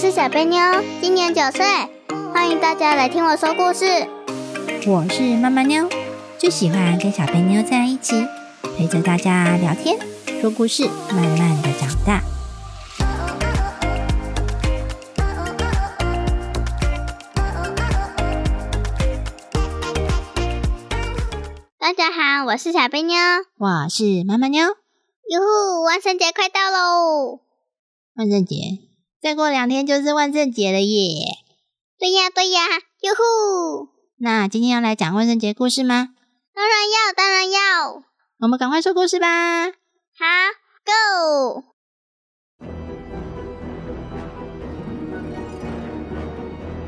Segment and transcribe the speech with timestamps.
[0.00, 0.58] 是小贝妞，
[1.02, 1.62] 今年九岁，
[2.32, 3.84] 欢迎大家来听我说故事。
[4.86, 5.86] 我是妈妈妞，
[6.38, 8.26] 最喜欢跟小贝妞在一起，
[8.78, 9.98] 陪着大家聊天、
[10.40, 12.22] 说故事，慢慢的长大。
[21.78, 23.18] 大家好，我是小贝妞，
[23.58, 24.64] 我是妈妈妞。
[24.64, 27.40] 哟呼，万圣节快到喽！
[28.14, 28.56] 万圣节，
[29.22, 31.36] 再过两天就是万圣节了耶！
[31.98, 32.60] 对呀，对呀，
[33.02, 33.90] 哟呼！
[34.16, 36.08] 那今天要来讲万圣节故事吗？
[36.54, 38.02] 当然要，当然要！
[38.40, 39.66] 我们赶快说故事吧！
[39.66, 40.24] 好
[40.86, 41.64] ，Go！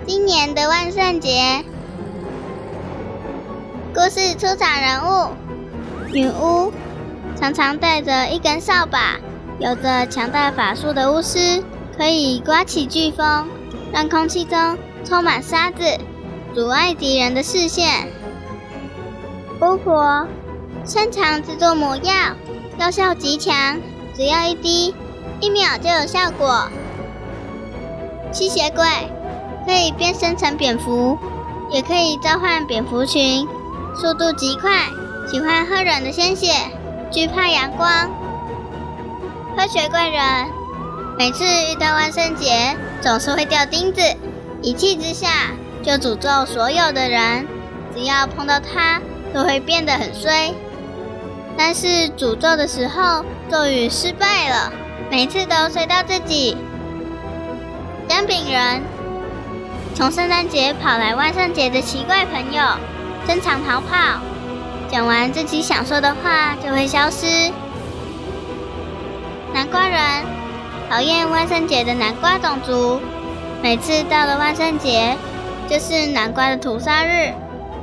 [0.06, 1.62] 今年的万圣节。
[3.94, 5.34] 故事出场人物：
[6.14, 6.72] 女巫，
[7.38, 9.20] 常常带着一根扫把，
[9.60, 11.62] 有着强大法术的巫师，
[11.96, 13.48] 可以刮起飓风，
[13.92, 15.98] 让空气中充满沙子，
[16.54, 18.08] 阻碍敌人的视线。
[19.60, 20.26] 巫婆，
[20.84, 22.12] 擅长制作魔药，
[22.78, 23.78] 药效极强，
[24.14, 24.94] 只要一滴，
[25.40, 26.68] 一秒就有效果。
[28.32, 28.84] 吸血鬼，
[29.66, 31.18] 可以变身成蝙蝠，
[31.70, 33.46] 也可以召唤蝙蝠群。
[33.94, 34.86] 速度极快，
[35.30, 36.50] 喜欢喝人的鲜血，
[37.10, 38.10] 惧怕阳光。
[39.54, 40.48] 科学怪人，
[41.18, 44.00] 每次遇到万圣节，总是会掉钉子，
[44.62, 45.28] 一气之下
[45.82, 47.46] 就诅咒所有的人，
[47.94, 49.00] 只要碰到他，
[49.32, 50.52] 都会变得很衰。
[51.56, 54.72] 但是诅咒的时候，咒语失败了，
[55.10, 56.56] 每次都衰到自己。
[58.08, 58.82] 姜饼人，
[59.94, 62.62] 从圣诞节跑来万圣节的奇怪朋友。
[63.24, 64.18] 争抢逃跑，
[64.90, 67.52] 讲完自己想说的话就会消失。
[69.54, 70.00] 南瓜人
[70.92, 73.00] 讨厌万圣节的南瓜种族，
[73.62, 75.16] 每次到了万圣节，
[75.66, 77.32] 就是南瓜的屠杀日，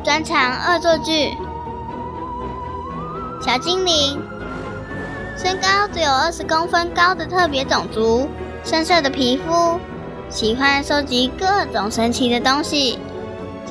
[0.03, 1.35] 专长恶作剧。
[3.41, 4.21] 小精灵，
[5.35, 8.29] 身高只有二十公分高的特别种族，
[8.63, 9.79] 深色的皮肤，
[10.29, 12.99] 喜欢收集各种神奇的东西。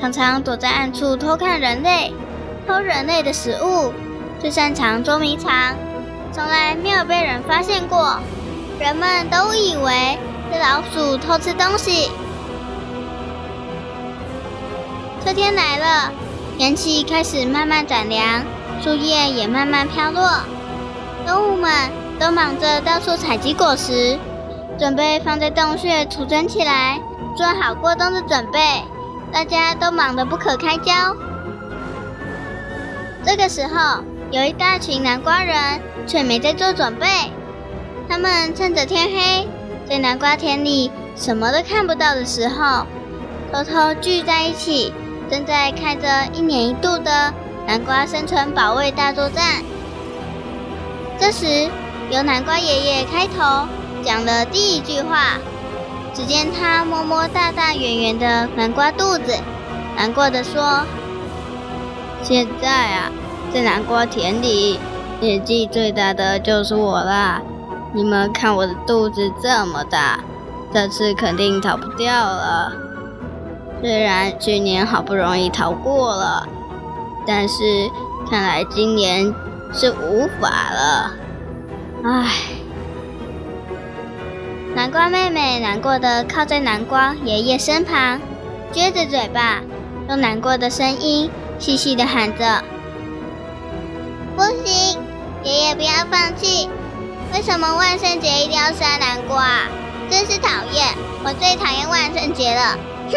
[0.01, 2.13] 常常躲在暗处偷看人类，
[2.67, 3.93] 偷人类的食物，
[4.41, 5.77] 最擅长捉迷藏，
[6.33, 8.19] 从来没有被人发现过。
[8.79, 10.19] 人们都以为
[10.53, 12.11] 是老鼠偷吃东西。
[15.25, 16.13] 秋天来了，
[16.57, 18.43] 天气开始慢慢转凉，
[18.81, 20.31] 树叶也慢慢飘落，
[21.27, 21.71] 动物们
[22.21, 24.17] 都忙着到处采集果实，
[24.79, 27.01] 准备放在洞穴储存起来，
[27.37, 28.61] 做好过冬的准备。
[29.33, 30.93] 大家都忙得不可开交。
[33.27, 35.57] 这个时候，有一大群南瓜人
[36.07, 37.07] 却没在做准备。
[38.09, 39.47] 他们趁着天黑，
[39.89, 42.87] 在南瓜田里什么都看不到的时候，
[43.53, 44.93] 偷偷聚在一起，
[45.31, 47.33] 正在开着一年一度的
[47.67, 49.63] 南瓜生存保卫大作战。
[51.21, 51.69] 这时，
[52.11, 53.69] 由南瓜爷爷开头
[54.03, 55.35] 讲了第一句话。
[56.15, 59.37] 只见他摸摸大大圆圆的南瓜肚子，
[59.97, 60.83] 难过的说
[62.25, 63.13] ：“现在啊，
[63.55, 64.81] 在南瓜田里，
[65.21, 67.41] 年纪最大的就是我啦。
[67.93, 70.21] 你们看我的肚子这么大，
[70.73, 72.73] 这次肯定逃不掉了。
[73.81, 76.47] 虽然去年好不容易逃过了，
[77.27, 77.89] 但是
[78.29, 79.33] 看来今年
[79.73, 81.15] 是无法了。
[82.05, 82.27] 唉。”
[84.77, 88.21] 南瓜妹妹难过的靠在南瓜爷爷身旁，
[88.73, 89.61] 撅着嘴巴，
[90.09, 91.29] 用难过的声音
[91.59, 92.63] 细细的喊着
[94.37, 95.01] ：“不行，
[95.43, 96.69] 爷爷不要放弃！
[97.33, 99.47] 为什么万圣节一定要杀南瓜？
[100.11, 100.87] 真是讨厌！
[101.23, 102.79] 我最讨厌万圣节了！”
[103.13, 103.17] 哼！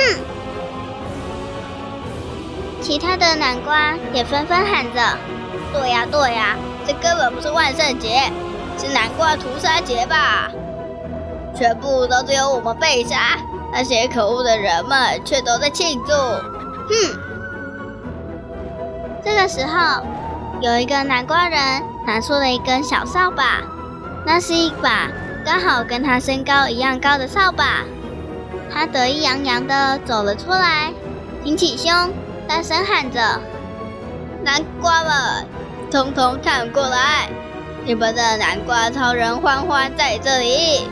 [2.82, 5.18] 其他的南瓜也纷纷喊着
[5.72, 8.32] ：“对呀，对呀，这根本不是万圣节，
[8.78, 10.52] 是南瓜屠杀节吧？”
[11.56, 13.38] 全部都只有我们被杀，
[13.72, 16.14] 那些可恶的人们却都在庆祝。
[16.14, 16.92] 哼！
[19.24, 20.04] 这个时候，
[20.62, 21.60] 有一个南瓜人
[22.06, 23.62] 拿出了一根小扫把，
[24.26, 25.10] 那是一把
[25.46, 27.84] 刚好跟他身高一样高的扫把。
[28.74, 30.94] 他得意洋洋地走了出来，
[31.44, 31.92] 挺起胸，
[32.48, 33.42] 大声喊着
[34.46, 35.46] ：“南瓜们，
[35.92, 37.30] 通通看过来！
[37.84, 40.88] 你们的南瓜超人欢欢在这里！”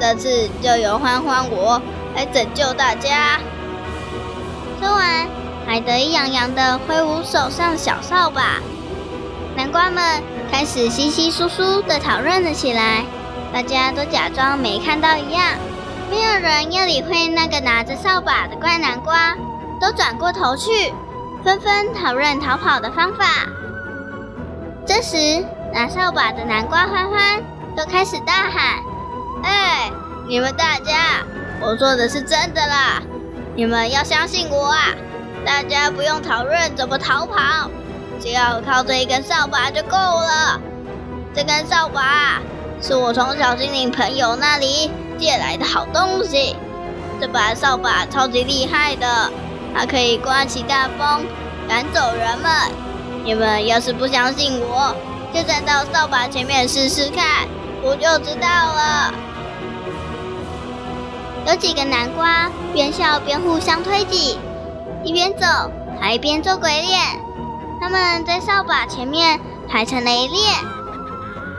[0.00, 1.80] 这次就由欢欢我
[2.16, 3.38] 来拯救大家。
[4.80, 5.28] 说完，
[5.66, 8.60] 还得意洋洋地挥舞手上小扫把。
[9.56, 13.04] 南瓜们开始稀稀疏疏地讨论了起来，
[13.52, 15.44] 大家都假装没看到一样，
[16.10, 19.34] 没有人要理会那个拿着扫把的怪南瓜，
[19.80, 20.92] 都转过头去，
[21.42, 23.24] 纷纷讨论逃跑的方法。
[24.86, 27.42] 这时，拿扫把的南瓜欢欢
[27.76, 28.78] 都开始大喊
[29.42, 29.90] ：“哎，
[30.28, 31.24] 你们大家，
[31.60, 33.02] 我说的是真的啦！
[33.56, 34.94] 你们要相信我啊！
[35.44, 37.70] 大家不用讨论怎么逃跑，
[38.24, 40.58] 只要靠这一根扫把就够了。
[41.34, 42.40] 这根扫把
[42.80, 46.56] 是我从小精灵朋友那里借来的好东西。
[47.20, 49.30] 这把扫把超级厉害的，
[49.74, 51.26] 它可以刮起大风，
[51.68, 52.50] 赶走人们。”
[53.26, 54.96] 你们要是不相信我，
[55.34, 57.46] 就站到扫把前面试试看，
[57.82, 59.12] 我就知道了。
[61.46, 64.38] 有几个南瓜边笑边互相推挤，
[65.02, 65.46] 一边走
[66.00, 67.23] 还一边做鬼脸。
[67.84, 69.38] 他们在扫把前面
[69.68, 70.40] 排成了一列。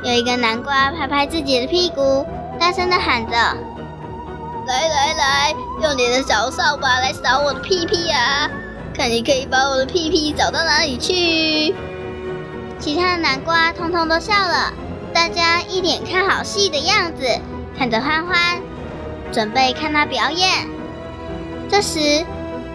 [0.04, 2.26] 有一个南瓜拍拍自己的屁股，
[2.60, 3.32] 大声的喊着
[4.66, 8.50] ：“来来来，用你的小扫把来扫我的屁屁啊！”
[8.98, 11.76] 看你可以把我的屁屁找到哪里去？
[12.80, 14.74] 其他的南瓜通通都笑了，
[15.14, 17.40] 大家一脸看好戏的样子，
[17.78, 18.60] 看着欢欢，
[19.32, 20.68] 准备看他表演。
[21.70, 22.26] 这时，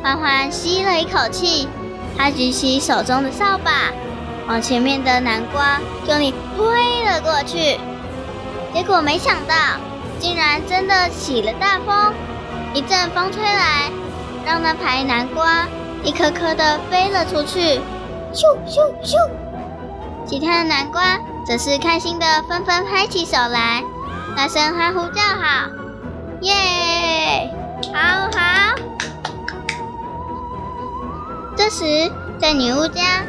[0.04, 1.68] 欢欢吸了一口气，
[2.22, 3.90] 他举起手中的扫把，
[4.46, 7.80] 往前面的南瓜用力推了过去。
[8.74, 9.54] 结果没想到，
[10.18, 12.12] 竟然真的起了大风，
[12.74, 13.90] 一阵风吹来，
[14.44, 15.66] 让那排南瓜。
[16.02, 17.78] 一颗颗的飞了出去，
[18.32, 19.16] 咻咻咻！
[20.26, 23.82] 其他的南瓜则是开心的纷纷拍起手来，
[24.36, 25.70] 大声欢呼叫好，
[26.40, 27.50] 耶！
[31.70, 33.22] 时，在女巫家，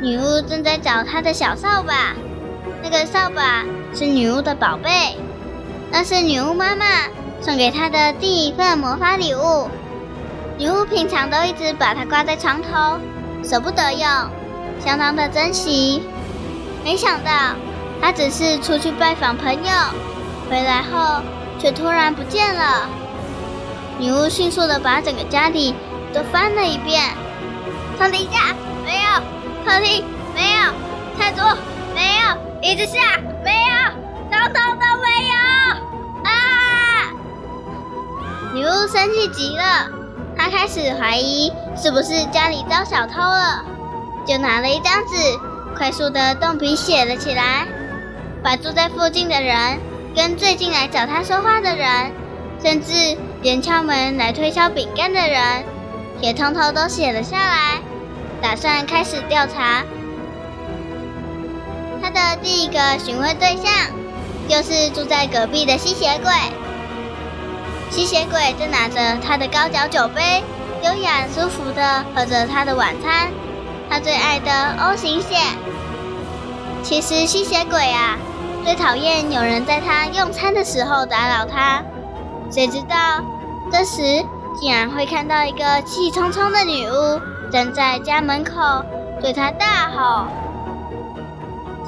[0.00, 2.14] 女巫正在找她的小扫把。
[2.82, 3.64] 那个扫把
[3.94, 5.16] 是女巫的宝贝，
[5.90, 6.84] 那是女巫妈妈
[7.40, 9.68] 送给她的第一份魔法礼物。
[10.56, 12.98] 女巫平常都一直把它挂在床头，
[13.42, 14.08] 舍不得用，
[14.84, 16.02] 相当的珍惜。
[16.84, 17.30] 没想到，
[18.00, 19.70] 她只是出去拜访朋友，
[20.50, 21.22] 回来后
[21.58, 22.88] 却突然不见了。
[23.98, 25.74] 女巫迅速的把整个家里
[26.12, 27.02] 都翻了一遍，
[27.96, 28.54] 床底下
[28.84, 29.22] 没有，
[29.64, 30.04] 客厅
[30.34, 30.72] 没有，
[31.16, 31.56] 餐桌
[31.94, 33.72] 没有，椅子下没有，
[34.30, 35.34] 统统都没有！
[36.24, 36.32] 啊！
[38.52, 39.88] 女巫生气极了。
[40.36, 43.64] 她开始怀疑是不是家里遭小偷了，
[44.26, 45.16] 就拿了一张纸，
[45.76, 47.66] 快速的动笔写了起来，
[48.42, 49.78] 把住在附近的人、
[50.16, 52.12] 跟最近来找她说话的人，
[52.60, 55.64] 甚至连敲门来推销饼干的人，
[56.24, 57.82] 也通通都写了下来，
[58.40, 59.82] 打算开始调查。
[62.00, 63.70] 他的第一个询问对象，
[64.48, 66.32] 就是住在隔壁的吸血鬼。
[67.90, 70.42] 吸血鬼正拿着他的高脚酒杯，
[70.82, 73.30] 优雅舒服地喝着他的晚餐，
[73.90, 74.50] 他最爱的
[74.82, 75.36] O 型血。
[76.82, 78.16] 其实吸血鬼啊，
[78.64, 81.82] 最讨厌有人在他用餐的时候打扰他。
[82.50, 83.22] 谁知道
[83.70, 84.24] 这时
[84.60, 87.20] 竟然会看到一个气冲冲的女巫
[87.50, 88.84] 站在家门口，
[89.20, 90.26] 对他大吼。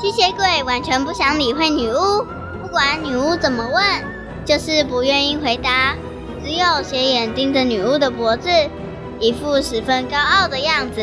[0.00, 2.24] 吸血鬼完全不想理会女巫，
[2.62, 4.16] 不管女巫怎么问。
[4.44, 5.96] 就是不愿意回答，
[6.44, 8.48] 只有斜眼盯着女巫的脖子，
[9.18, 11.00] 一副十分高傲的样子。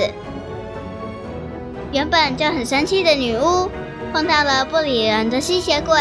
[1.91, 3.69] 原本就很生气的女巫，
[4.13, 5.99] 碰到了不理人的吸血鬼，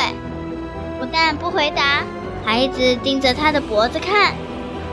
[1.01, 2.05] 不但不回答，
[2.45, 4.35] 还一直盯着他的脖子看。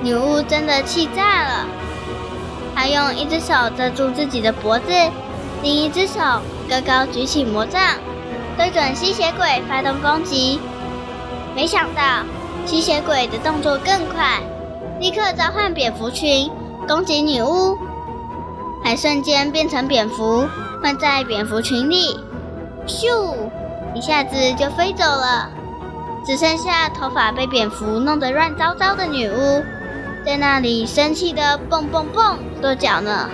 [0.01, 1.65] 女巫真的气炸了，
[2.75, 4.85] 她用一只手遮住自己的脖子，
[5.61, 6.19] 另一只手
[6.69, 7.81] 高高举起魔杖，
[8.57, 10.59] 对准吸血鬼发动攻击。
[11.55, 12.23] 没想到。
[12.65, 14.41] 吸血鬼的动作更快，
[14.99, 16.51] 立刻召唤蝙蝠群
[16.87, 17.75] 攻击女巫，
[18.83, 20.47] 还瞬间变成蝙蝠，
[20.83, 22.19] 混在蝙蝠群里，
[22.85, 23.33] 咻，
[23.95, 25.49] 一下子就飞走了，
[26.23, 29.63] 只剩下头发被蝙蝠弄得乱糟糟的女巫，
[30.25, 33.29] 在那里生气的蹦蹦蹦跺脚呢。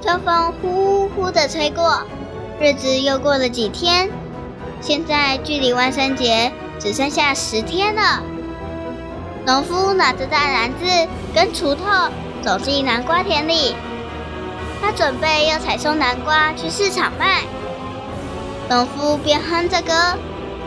[0.00, 2.02] 秋风呼呼的吹过，
[2.60, 4.08] 日子又过了几天，
[4.80, 6.52] 现在距离万圣节。
[6.80, 8.22] 只剩下十天了。
[9.44, 11.82] 农夫拿着大篮子跟锄头
[12.40, 13.74] 走进南瓜田里，
[14.80, 17.42] 他准备要采收南瓜去市场卖。
[18.68, 20.16] 农夫边哼着歌，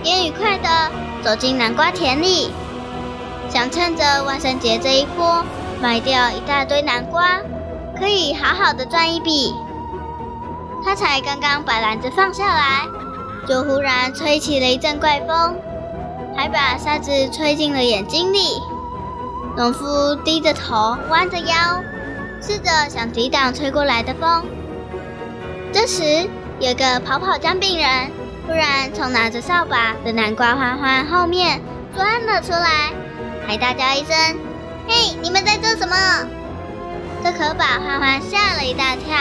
[0.03, 0.91] 边愉快地
[1.23, 2.51] 走进南瓜田里，
[3.51, 5.43] 想趁着万圣节这一波
[5.81, 7.39] 卖掉一大堆南瓜，
[7.99, 9.53] 可以好好的赚一笔。
[10.85, 12.87] 他才刚刚把篮子放下来，
[13.45, 15.55] 就忽然吹起了一阵怪风。
[16.33, 18.61] 还把沙子吹进了眼睛里。
[19.57, 21.83] 农夫低着头，弯着腰，
[22.41, 24.45] 试着想抵挡吹过来的风。
[25.73, 26.25] 这时，
[26.61, 28.11] 有个跑跑姜饼人
[28.47, 31.61] 突然从拿着扫把的南瓜欢欢后面
[31.93, 32.93] 钻了出来，
[33.47, 34.15] 还大叫一声
[34.87, 35.95] ：“嘿，你们在做什么？”
[37.23, 39.15] 这可把欢欢吓了一大跳，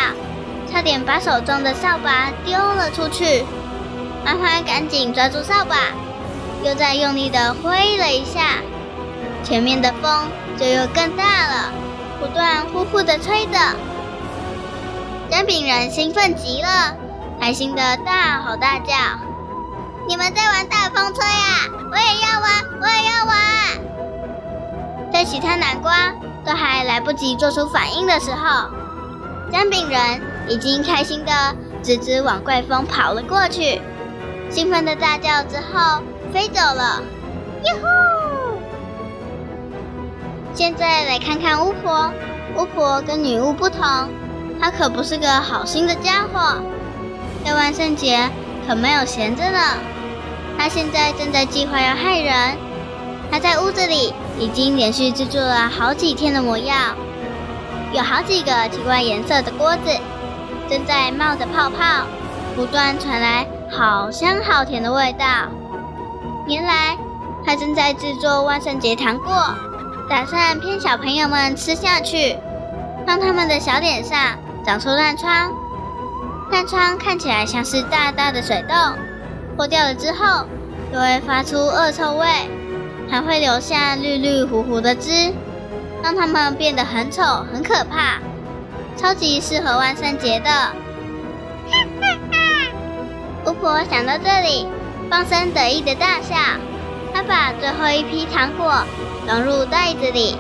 [0.71, 3.45] 差点把手中的扫把丢了出去。
[4.25, 5.77] 欢欢赶紧抓住扫把，
[6.63, 8.59] 又再用力的挥了一下。
[9.43, 11.73] 前面的风就又更大了，
[12.21, 13.59] 不断呼呼的吹着。
[15.31, 16.97] 姜饼人兴奋极了，
[17.41, 18.95] 开心的大吼大叫
[20.07, 21.69] ：“你们在玩大风吹啊！
[21.91, 23.37] 我也要玩，我也要玩！”
[25.13, 26.13] 在其他南瓜
[26.45, 28.71] 都还来不及做出反应的时候，
[29.53, 31.33] 姜饼人已经开心的
[31.83, 33.81] 直直往怪风跑了过去，
[34.49, 36.03] 兴奋的大叫之后
[36.33, 37.03] 飞走了。
[37.65, 38.59] 哟呼！
[40.55, 42.11] 现在来看看巫婆。
[42.57, 43.81] 巫婆跟女巫不同，
[44.61, 46.61] 她可不是个好心的家伙，
[47.45, 48.29] 在万圣节
[48.67, 49.59] 可没有闲着呢。
[50.59, 52.59] 她现在正在计划要害人。
[53.31, 56.75] 她在屋子里已经连续制作了好几天的魔药，
[57.93, 59.91] 有好几个奇怪颜色的锅子
[60.69, 62.07] 正在冒着泡泡，
[62.57, 65.27] 不断传来好香好甜的味道。
[66.49, 66.97] 原来
[67.45, 69.31] 他正在制作万圣节糖果。
[70.09, 72.37] 打算骗小朋友们吃下去，
[73.07, 74.19] 让他们的小脸上
[74.67, 75.53] 长出烂疮。
[76.51, 78.77] 烂疮看起来像是大大的水洞，
[79.57, 80.47] 破掉了之后
[80.93, 82.27] 就会发出恶臭味，
[83.11, 85.33] 还会留下绿绿糊糊的汁，
[86.03, 88.19] 让它们变得很丑很可怕，
[88.97, 90.51] 超级适合万圣节的。
[90.51, 90.73] 哈
[92.01, 92.37] 哈哈！
[93.47, 94.67] 巫婆想到这里，
[95.11, 96.37] 放声得意的大笑。
[97.13, 98.85] 她把最后一批糖果。
[99.27, 100.37] 装入袋子里，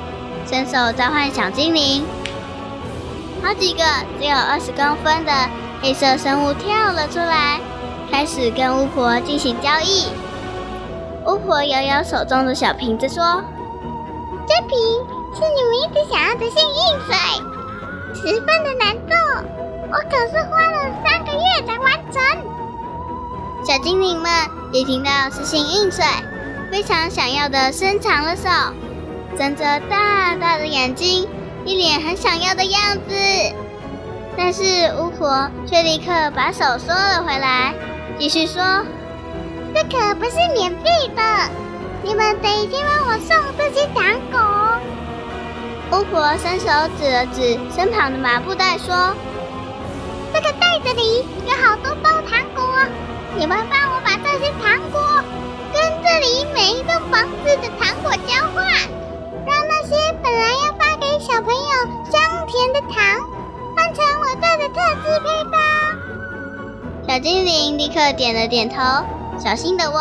[0.51, 2.03] 伸手召唤小精灵。
[3.41, 3.85] 好几个
[4.19, 5.33] 只有二十公分的
[5.81, 7.61] 黑色生物跳了出来，
[8.11, 10.07] 开始跟巫婆进行交易。
[11.27, 13.43] 巫婆摇摇手中的小瓶子说
[14.49, 14.79] ：“这瓶
[15.35, 17.15] 是你们一直想要的幸运水，
[18.15, 19.15] 十分的难做，
[19.91, 22.21] 我可是花了三个月才完成。”
[23.65, 24.31] 小精灵们
[24.73, 26.05] 一听到是幸运水。
[26.71, 28.49] 非常想要的伸长了手，
[29.37, 31.29] 睁着大大的眼睛，
[31.65, 33.13] 一脸很想要的样子。
[34.37, 34.63] 但是
[34.97, 37.75] 巫婆却立刻把手缩了回来，
[38.21, 38.63] 继续说
[39.75, 41.23] ：“这可不是免费的，
[42.03, 44.41] 你们得先帮我送这些糖果。”
[45.99, 46.67] 巫婆伸手
[46.99, 49.15] 指了指身旁的麻布袋，说
[50.33, 52.65] ：“这个袋子里有好多包糖果，
[53.37, 55.01] 你们帮我把这些糖果。”
[55.73, 58.67] 跟这里每一栋房子的糖果交换，
[59.47, 61.71] 让那些本来要发给小朋友
[62.11, 62.99] 香甜的糖，
[63.77, 65.55] 换成我做的特制配方。
[67.09, 68.77] 小精灵立刻点了点头，
[69.43, 70.01] 小心的问：“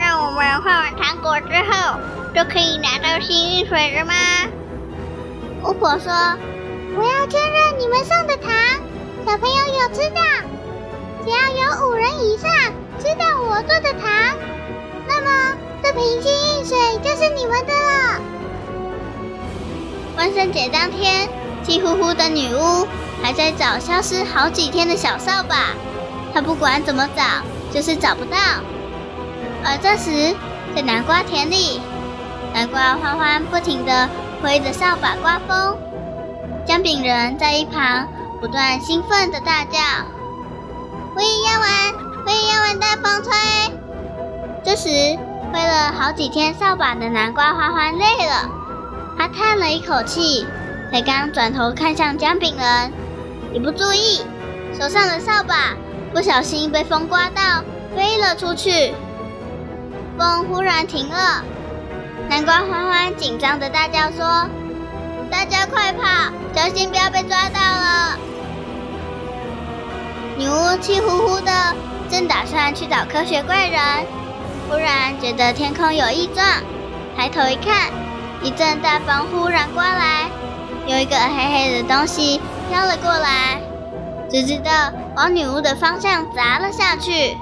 [0.00, 2.00] 那我们换完糖果之后，
[2.34, 4.14] 就可以拿到幸运水了吗？”
[5.62, 6.10] 巫婆说
[6.96, 8.50] ：“我要确认你们送的糖，
[9.26, 10.20] 小朋友有吃到，
[11.24, 12.50] 只要有五人以上。”
[13.00, 14.10] 吃到我做的糖，
[15.08, 18.20] 那么这瓶幸运水就是你们的了。
[20.18, 21.26] 万圣节当天，
[21.64, 22.86] 气呼呼的女巫
[23.22, 25.68] 还在找消失好几天的小扫把，
[26.34, 27.22] 她不管怎么找，
[27.72, 28.36] 就是找不到。
[29.64, 30.34] 而这时，
[30.74, 31.80] 在南瓜田里，
[32.54, 34.08] 南瓜欢欢不停地
[34.42, 35.76] 挥着扫把刮风，
[36.66, 38.08] 姜饼人在一旁
[38.40, 39.78] 不断兴奋地大叫
[41.14, 41.94] ：“我也要玩！”
[42.26, 43.32] 我也要玩大风吹。
[44.62, 44.88] 这时，
[45.52, 48.48] 挥了好几天扫把的南瓜欢欢累了，
[49.18, 50.46] 他叹了一口气，
[50.92, 52.92] 才刚转头看向姜饼人，
[53.52, 54.20] 一不注意，
[54.78, 55.74] 手上的扫把
[56.12, 57.62] 不小心被风刮到，
[57.96, 58.92] 飞了出去。
[60.18, 61.44] 风忽然停了，
[62.28, 64.48] 南瓜欢欢紧张的大叫说
[65.30, 66.02] ：“大家快跑，
[66.54, 68.18] 小心不要被抓到了！”
[70.36, 71.52] 女巫气呼呼的。
[72.10, 73.80] 正打算去找科学怪人，
[74.68, 76.44] 忽然觉得天空有异状，
[77.16, 77.92] 抬头一看，
[78.42, 80.28] 一阵大风忽然刮来，
[80.88, 83.60] 有一个黑黑的东西飘了过来，
[84.28, 84.72] 只知道
[85.20, 87.36] 往女巫的方向砸了下去。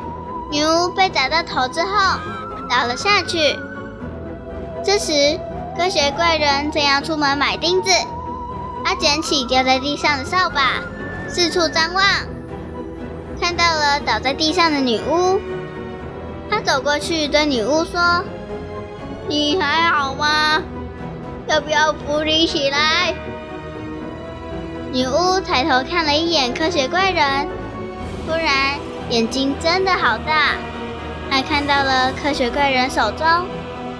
[0.50, 1.88] 女巫被砸到头之后
[2.68, 3.56] 倒了下去。
[4.84, 5.38] 这时，
[5.76, 7.90] 科学怪人正要出门买钉子，
[8.84, 10.82] 他捡起掉在地上的扫把，
[11.28, 12.04] 四处张望。
[13.40, 15.40] 看到了倒在地上的女巫，
[16.50, 18.24] 他走过去对女巫说
[19.28, 20.60] ：“你还好吗？
[21.46, 23.14] 要不要扶你起来？”
[24.90, 27.46] 女巫抬头看了一眼科学怪人，
[28.28, 30.52] 突然眼睛真的好大，
[31.30, 33.26] 他看到了科学怪人手中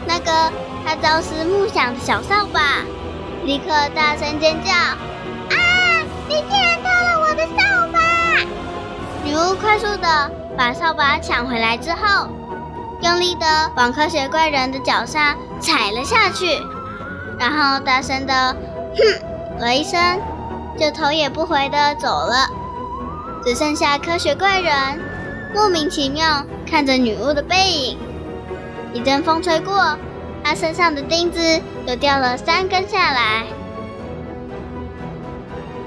[0.06, 0.52] 那个
[0.85, 2.85] 他朝思暮想的小扫把，
[3.44, 4.70] 立刻大声尖叫
[5.49, 5.56] ：“啊！
[6.28, 7.99] 你竟然偷了我的扫把！”
[9.25, 12.28] 女巫快速的把扫把抢回来之后，
[13.00, 16.61] 用力的往科学怪人的脚上踩了下去，
[17.38, 18.54] 然后大声的
[18.94, 19.99] 哼了一声。
[20.78, 22.49] 就头也不回的走了，
[23.45, 24.73] 只剩下科学怪人
[25.54, 27.99] 莫名其妙看着女巫的背影。
[28.92, 29.97] 一阵风吹过，
[30.42, 31.40] 他身上的钉子
[31.87, 33.45] 又掉了三根下来。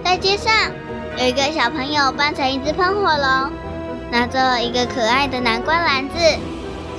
[0.03, 0.53] 在街上，
[1.17, 3.51] 有一个小朋友扮成一只喷火龙，
[4.12, 6.15] 拿着一个可爱的南瓜篮子，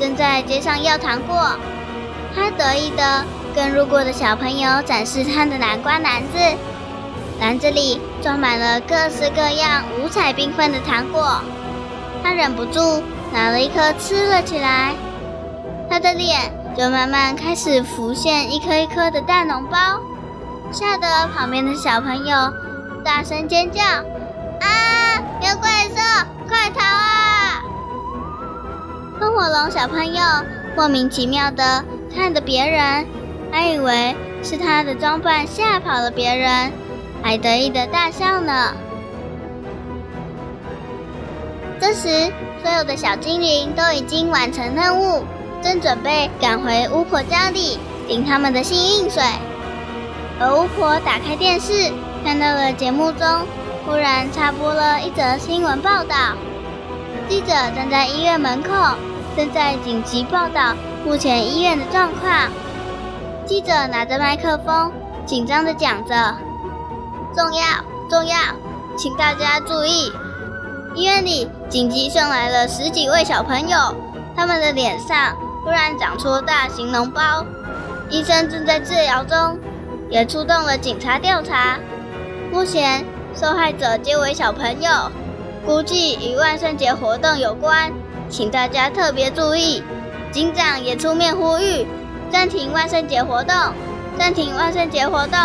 [0.00, 1.56] 正在街上要糖果。
[2.35, 6.38] 他得意的跟路过的小朋友展示他的南瓜篮子。
[7.42, 11.40] 篮子里装满了各式各样、五彩缤纷的糖果，
[12.22, 14.94] 他忍不住拿了一颗吃了起来。
[15.90, 19.76] 他的脸就慢慢开始浮现一颗一颗的大脓包，
[20.70, 22.52] 吓得旁边的小朋友
[23.04, 23.82] 大声尖叫
[24.62, 25.18] ：“啊！
[25.40, 25.96] 有怪兽，
[26.49, 27.61] 快逃啊！”
[29.18, 30.22] 喷火龙小朋友
[30.76, 31.84] 莫名其妙的
[32.14, 33.04] 看着别人，
[33.50, 36.72] 还以为是他的装扮吓跑了别人。
[37.23, 38.75] 还得意的大笑呢。
[41.81, 45.25] 这时，所有的小精灵都已经完成任务，
[45.62, 49.23] 正准备赶回巫婆家里领他们的幸运水。
[50.38, 51.93] 而巫婆打开电视，
[52.25, 53.26] 看到了节目中
[53.85, 56.37] 忽然插播了一则新闻报道：
[57.29, 58.71] 记者站在医院门口，
[59.37, 60.75] 正在紧急报道
[61.05, 62.49] 目前医院的状况。
[63.45, 64.93] 记者拿着麦克风，
[65.26, 66.37] 紧张的讲着。
[67.34, 67.62] 重要，
[68.10, 68.36] 重要，
[68.97, 70.12] 请大家注意！
[70.95, 73.78] 医院里紧急送来了十几位小朋友，
[74.36, 77.47] 他们的脸上突然长出大型脓包，
[78.10, 79.58] 医生正在治疗中，
[80.10, 81.78] 也出动了警察调查。
[82.50, 85.10] 目前受害者皆为小朋友，
[85.64, 87.90] 估计与万圣节活动有关，
[88.28, 89.82] 请大家特别注意。
[90.30, 91.86] 警长也出面呼吁，
[92.30, 93.54] 暂停万圣节活动，
[94.18, 95.38] 暂停万圣节活动。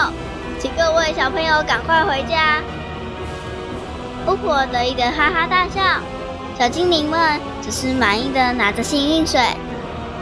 [0.60, 2.64] 请各位小朋友赶快回家！
[4.26, 6.02] 巫婆得意的哈哈大笑，
[6.58, 9.40] 小精灵们只是满意的拿着幸运水，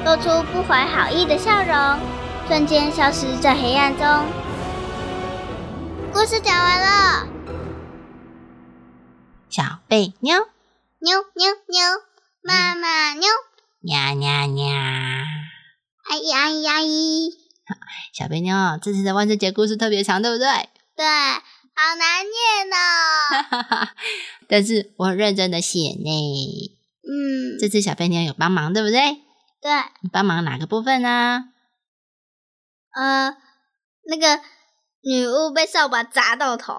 [0.04, 2.00] 露出不怀好意的笑容，
[2.48, 4.06] 瞬间消失在黑暗中。
[6.12, 7.28] 故事讲完了，
[9.50, 10.36] 小贝妞，
[11.00, 11.82] 妞妞妞，
[12.44, 13.30] 妈妈妞
[13.84, 15.24] ，nha nha nha，
[16.10, 17.45] 阿姨阿姨阿姨。
[18.16, 20.48] 小贝妞，这次的万圣节故事特别长，对不对？
[20.96, 23.90] 对，好难念哦。
[24.48, 26.72] 但是我很认真的写呢。
[27.04, 29.02] 嗯，这次小贝妞有帮忙，对不对？
[29.62, 29.70] 对。
[30.00, 31.50] 你帮忙哪个部分呢？
[32.96, 33.36] 呃，
[34.06, 34.40] 那个
[35.02, 36.74] 女巫被扫把砸到头。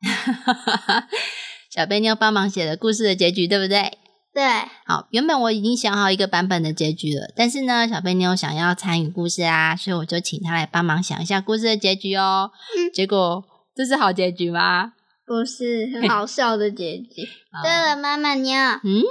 [1.68, 3.97] 小贝妞帮忙写了故事的结局，对不对？
[4.38, 4.46] 对，
[4.86, 12.52] 好，原本我已经想好一个版本的结局了，但是呢，小贝妞想要参与故事啊，所以我就请他来帮忙想一下故事的结局哦。
[12.94, 14.92] 结果这是好结局吗？
[15.26, 17.26] 不是，很好笑的结局。
[17.64, 19.02] 对了，妈妈妞，嗯，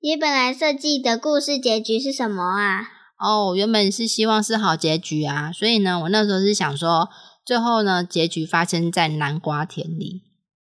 [0.00, 2.88] 你本来设计的故事结局是什么啊？
[3.18, 7.10] 哦，原本是希望是好结局啊，所以呢，我那时候是想说，
[7.44, 10.22] 最后呢，结局发生在南瓜田里，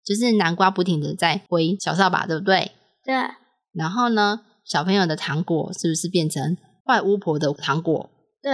[0.04, 2.72] 就是南瓜不停的在挥小扫把，对不对？
[3.02, 3.14] 对。
[3.74, 6.56] 然后呢，小朋友的糖果是不是变成
[6.86, 8.10] 坏巫婆的糖果？
[8.42, 8.52] 对，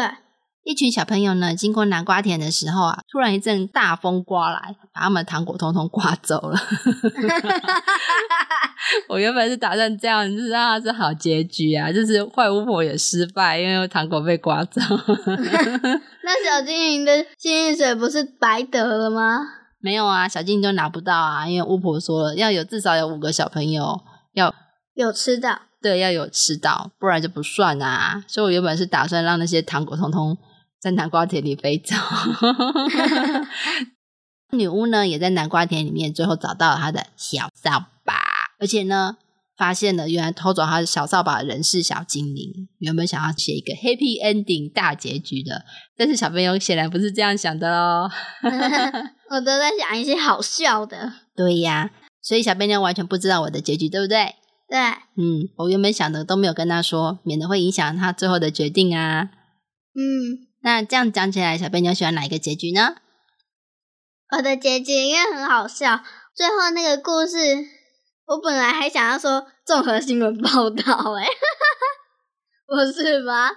[0.64, 6.58] 一群小朋友呢，经过南瓜田的时候啊，突然一阵大风刮来，把他们糖果通通刮走了。
[9.08, 14.80] 我原本是打算这样，就是让它是好结局啊，就是坏巫婆也失败，因为糖果被刮走。
[16.22, 19.38] 那小精灵的幸运水不是白得了吗？
[19.80, 24.00] 没有啊，小精灵都拿不到啊，因为巫婆说了，要有至少有五个小朋友
[24.34, 24.54] 要。
[25.02, 28.24] 有吃到，对，要有吃到，不然就不算啊。
[28.26, 30.36] 所以我原本是打算让那些糖果通通
[30.80, 31.94] 在南瓜田里飞走。
[34.50, 38.14] 女巫呢，也在南瓜田里面，最后找到了她的小扫把，
[38.58, 39.16] 而且呢，
[39.56, 42.68] 发现了原来偷走她的小扫把的人是小精灵。
[42.78, 45.64] 原本想要写一个 happy ending 大结局的，
[45.96, 48.10] 但是小朋友显然不是这样想的哦。
[49.30, 51.12] 我都在想一些好笑的。
[51.36, 54.34] 对呀，所以小贝妞完全不知道我的结局，对不对？
[54.68, 54.78] 对，
[55.16, 59.30] 嗯，我原本想的都没有跟他说，免得会影响他最后的决定啊。
[59.94, 62.96] 嗯，那这样讲起来，小贝妞喜欢哪一个结局呢？
[64.36, 66.02] 我的结局因为很好笑，
[66.36, 67.36] 最后那个故事，
[68.26, 71.26] 我本来还想要说综合新闻报道，哎，
[72.68, 73.48] 不是吗？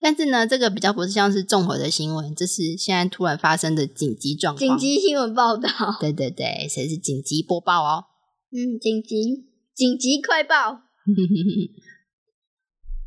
[0.00, 4.58] 但是呢，这个比较不是像是综合的新闻，这是现在突然发生的紧急状况。
[4.58, 5.68] 紧急新闻报道，
[6.00, 8.04] 对对对，所以是紧急播报哦。
[8.52, 10.82] 嗯，紧急紧急快报。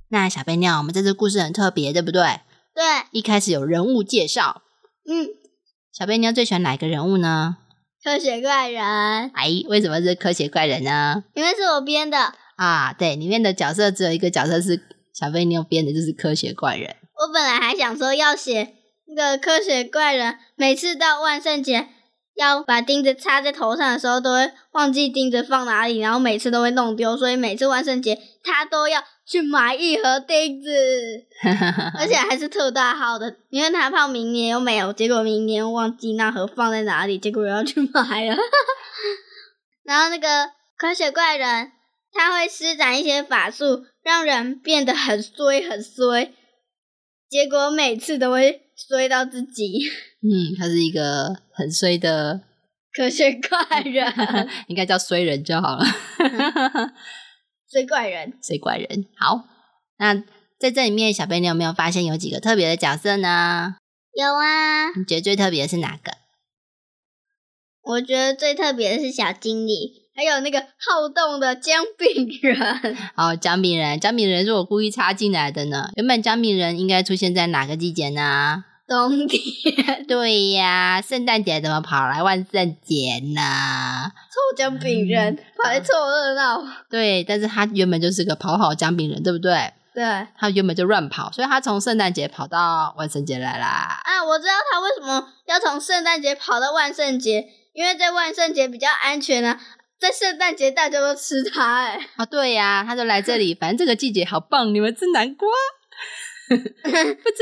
[0.10, 2.22] 那小贝妞，我们这次故事很特别，对不对？
[2.74, 4.62] 对，一开始有人物介绍，
[5.08, 5.30] 嗯，
[5.92, 7.58] 小贝妞最喜欢哪个人物呢？
[8.04, 8.84] 科学怪人，
[9.34, 11.24] 哎，为什么是科学怪人呢？
[11.34, 12.36] 因为是我编的。
[12.56, 16.96] 啊，对，里面的角色只有一个角色是小贝妞编的，就是科学怪人。
[17.18, 18.76] 我本来还想说要写
[19.08, 21.88] 那个科学怪人，每次到万圣节
[22.36, 30.70] 要把钉子插在头上的时候，都会忘记钉子放哪里，然后每次都会弄丢，所以每次万圣节他都要去买一盒钉子，
[31.98, 38.38] 而且还是特大号的，因为他怕明年又没有，结果明年忘记那盒放在哪里，结果又要去买了。
[39.84, 41.72] 然后那个科学怪人，
[42.12, 46.34] 他会施展一些法术，让人变得很衰很衰，
[47.30, 49.80] 结果每次都会衰到自己。
[50.22, 52.42] 嗯，他是一个很衰的，
[52.94, 54.14] 科学怪人，
[54.68, 55.86] 应该叫衰人就好了。
[57.70, 59.06] 衰怪人，衰怪人。
[59.18, 59.44] 好，
[59.98, 60.16] 那
[60.58, 63.76] 在这里面，小贝，你有没有发现有几个特别的角色呢？
[64.14, 64.92] 有啊。
[64.96, 66.14] 你觉得最特别的是哪个？
[67.82, 72.98] 我觉得最特别的是小经理，还有那个好动的姜饼人。
[73.16, 75.90] 好，姜饼人，姜饼人是我故意插进来的呢。
[75.98, 78.64] 原本姜饼人应该出现在哪个季节呢？
[78.88, 80.06] 冬天。
[80.08, 84.10] 对呀，圣诞节怎么跑来万圣节呢？
[84.32, 86.64] 臭姜饼人跑来凑热闹。
[86.90, 89.74] 对，但是他原本就是个跑跑姜饼人，对不对？
[89.94, 90.28] 对。
[90.38, 94.00] 他原本就乱跑，所以他从圣诞节跑到万圣节来啦。
[94.06, 99.60] 啊，我知道他为什么要从圣诞节跑到万圣节，因为在万圣节比较安全啊，
[100.00, 102.08] 在圣诞节大家都吃它，哎。
[102.16, 105.48] 啊，对呀，它就来这里，反正这个季节好棒，你们吃南瓜，
[106.50, 106.66] 不吃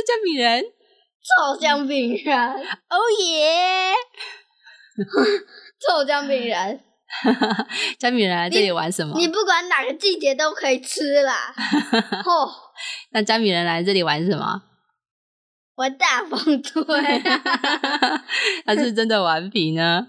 [0.05, 0.63] 姜饼人。
[1.23, 3.93] 臭姜饼人，哦耶！
[5.79, 6.81] 臭姜饼人，
[7.97, 9.17] 姜饼人来这里玩什么？
[9.17, 11.55] 你不管哪个季节都可以吃啦。
[12.25, 12.51] 哦，
[13.11, 14.63] 那姜饼人来这里玩什么？
[15.75, 16.83] 玩大风吹。
[18.65, 20.07] 他是真的顽皮呢。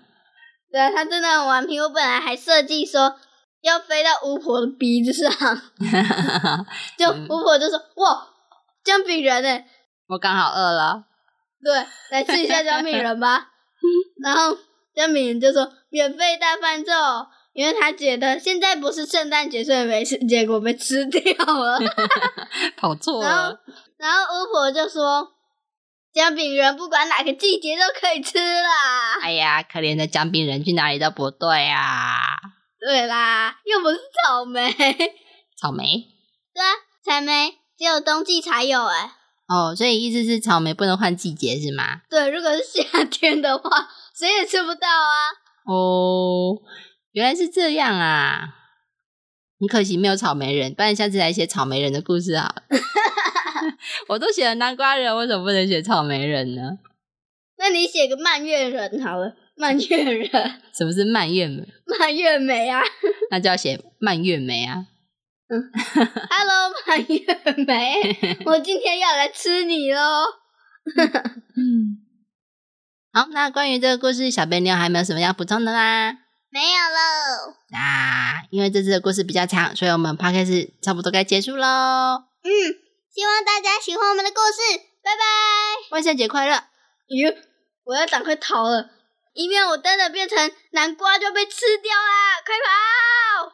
[0.74, 1.78] 对啊，他真的很顽皮。
[1.78, 3.14] 我本来还设计说
[3.62, 5.30] 要飞到巫婆的鼻子上，
[6.98, 8.26] 就巫婆就说：“哇，
[8.82, 9.68] 姜饼人哎！”
[10.10, 11.04] 我刚好饿了，
[11.62, 13.50] 对，来吃一下姜饼人吧。
[14.20, 14.58] 然后
[14.96, 16.90] 姜饼人就说免费大饭咒，
[17.52, 21.78] 因为他觉得现在不是圣诞节，所以没吃，结果被吃掉了，
[22.76, 23.28] 跑错了。
[23.28, 23.58] 然后，
[23.96, 25.33] 然后巫婆就说
[26.14, 29.18] 姜饼人不管哪个季节都可以吃啦。
[29.20, 32.14] 哎呀，可怜的姜饼人去哪里都不对啊。
[32.78, 34.72] 对啦，又不是草莓，
[35.60, 36.06] 草莓。
[36.54, 36.70] 对啊，
[37.04, 39.10] 草莓只有冬季才有哎。
[39.48, 42.02] 哦，所以意思是草莓不能换季节是吗？
[42.08, 45.18] 对，如果是夏天的话，谁也吃不到啊。
[45.66, 46.62] 哦，
[47.10, 48.54] 原来是这样啊，
[49.58, 52.54] 很可惜没有草莓人，不然下次来写草莓人的故事啊。
[54.08, 56.78] 我都写了南瓜人，为什么不能写草莓人呢？
[57.56, 60.28] 那你写个蔓越人好了，蔓越人。
[60.76, 61.66] 什么是蔓越莓？
[61.98, 62.82] 蔓越莓啊，
[63.30, 64.86] 那就要写蔓越莓啊。
[65.48, 65.70] 嗯
[66.30, 70.00] ，Hello，蔓越莓，我今天要来吃你喽。
[71.56, 72.00] 嗯，
[73.12, 76.12] 好，那关于这个故事，小贝妞还没有什么要补充的吗？
[76.50, 77.54] 没有喽。
[77.70, 82.24] 那因为这次的故事比较长，所以我们 p o d 差不多该结束喽。
[82.42, 82.50] 嗯，
[83.14, 85.22] 希望大家喜欢我们的故事，拜拜，
[85.92, 86.64] 万圣节快乐！
[87.06, 87.32] 哟，
[87.84, 88.90] 我要赶快逃了，
[89.34, 92.42] 以免我真的变成南瓜就被吃掉啦！
[92.44, 93.52] 快跑！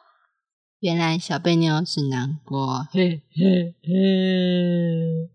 [0.79, 5.29] 原来小贝妞是南瓜，嘿嘿嘿。